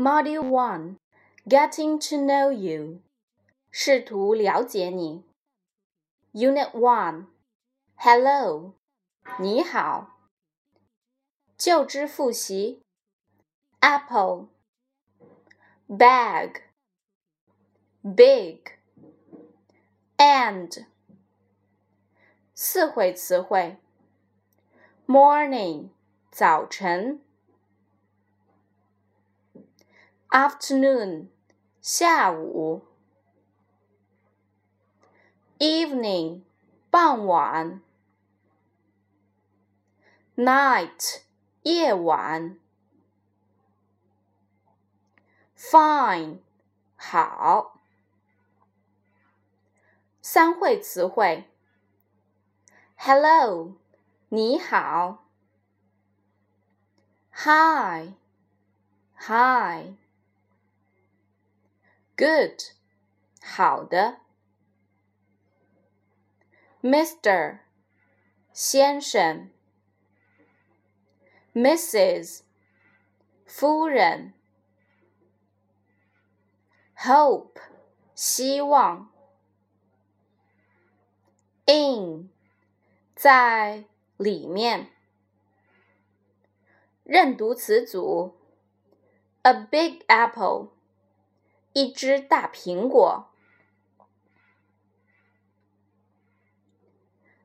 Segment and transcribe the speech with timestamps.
[0.00, 0.96] Module One,
[1.46, 3.00] Getting to Know You，
[3.70, 5.24] 试图了解你。
[6.32, 7.26] Unit One,
[7.96, 8.74] Hello，
[9.38, 10.18] 你好。
[11.56, 12.82] 就知复习。
[13.80, 14.48] Apple,
[15.88, 16.62] bag,
[18.02, 18.72] big,
[20.18, 20.86] and。
[22.54, 23.76] 四会词汇。
[25.06, 25.90] Morning，
[26.30, 27.22] 早晨。
[30.31, 31.27] Afternoon
[31.81, 32.85] 下午
[35.59, 36.43] ，evening
[36.89, 37.81] 傍晚
[40.37, 41.23] ，night
[41.63, 42.57] 夜晚
[45.57, 46.37] ，fine
[46.95, 47.81] 好。
[50.21, 51.43] 三会词汇
[52.95, 53.75] ，hello
[54.29, 55.25] 你好
[57.33, 58.13] ，hi
[59.17, 60.00] hi。
[62.17, 62.59] Good，
[63.41, 64.19] 好的。
[66.81, 67.59] Mr，
[68.53, 69.49] 先生。
[71.53, 72.41] Mrs，
[73.45, 74.33] 夫人。
[76.95, 77.59] Hope，
[78.13, 79.11] 希望。
[81.65, 82.29] In，
[83.15, 83.85] 在
[84.17, 84.91] 里面。
[87.03, 88.37] 认读词组
[89.41, 90.69] ：A big apple。
[91.72, 93.30] 一只大苹果，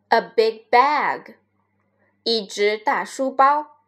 [0.08, 1.36] a big bag，
[2.23, 3.80] 一只大书包。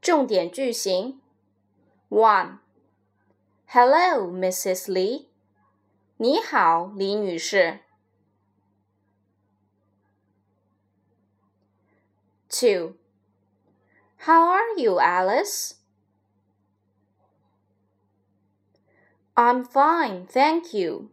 [0.00, 1.20] 重点句型：
[2.08, 4.90] One，Hello, Mrs.
[4.90, 5.26] Lee，
[6.16, 7.80] 你好，李女士。
[12.48, 14.96] Two，How are you,
[19.36, 21.10] Alice？I'm fine, thank you.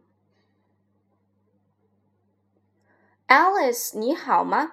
[3.26, 4.72] Alice，你好吗？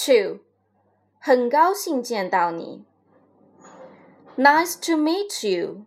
[0.06, 0.40] Two，
[1.18, 2.84] 很高兴见到你。
[4.36, 5.86] Nice to meet you.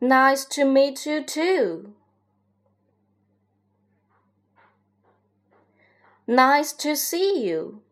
[0.00, 1.94] Nice to meet you too.
[6.26, 7.82] Nice to see you.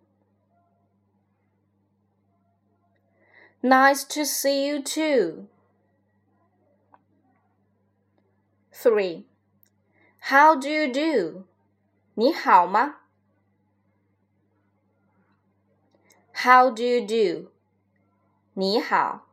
[3.62, 5.48] Nice to see you too.
[8.72, 9.24] 3.
[10.30, 11.44] How do you do?
[12.14, 13.00] 你好吗
[16.41, 17.51] ？How do you do?
[18.53, 19.28] 你好。